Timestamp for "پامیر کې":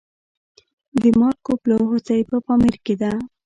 2.45-2.93